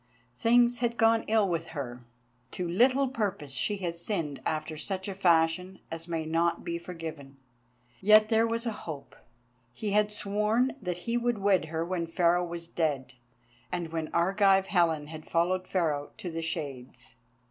Things 0.39 0.79
had 0.79 0.97
gone 0.97 1.25
ill 1.27 1.47
with 1.47 1.67
her, 1.77 2.03
to 2.53 2.67
little 2.67 3.07
purpose 3.07 3.51
she 3.51 3.77
had 3.77 3.95
sinned 3.95 4.41
after 4.47 4.75
such 4.75 5.07
a 5.07 5.13
fashion 5.13 5.77
as 5.91 6.07
may 6.07 6.25
not 6.25 6.63
be 6.63 6.79
forgiven. 6.79 7.37
Yet 7.99 8.29
there 8.29 8.47
was 8.47 8.63
hope. 8.63 9.15
He 9.71 9.91
had 9.91 10.11
sworn 10.11 10.73
that 10.81 11.05
he 11.05 11.17
would 11.17 11.37
wed 11.37 11.65
her 11.65 11.85
when 11.85 12.07
Pharaoh 12.07 12.43
was 12.47 12.67
dead, 12.67 13.13
and 13.71 13.91
when 13.91 14.09
Argive 14.11 14.65
Helen 14.69 15.05
had 15.05 15.29
followed 15.29 15.67
Pharaoh 15.67 16.09
to 16.17 16.31
the 16.31 16.41
Shades. 16.41 17.13